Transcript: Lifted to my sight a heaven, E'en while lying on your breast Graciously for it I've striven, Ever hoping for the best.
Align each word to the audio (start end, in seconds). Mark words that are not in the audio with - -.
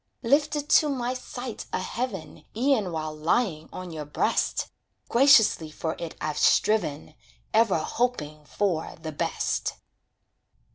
Lifted 0.23 0.67
to 0.69 0.89
my 0.89 1.13
sight 1.13 1.67
a 1.71 1.77
heaven, 1.79 2.43
E'en 2.57 2.91
while 2.91 3.15
lying 3.15 3.69
on 3.71 3.91
your 3.91 4.03
breast 4.03 4.69
Graciously 5.09 5.69
for 5.69 5.95
it 5.99 6.15
I've 6.19 6.39
striven, 6.39 7.13
Ever 7.53 7.77
hoping 7.77 8.43
for 8.45 8.95
the 8.99 9.11
best. 9.11 9.75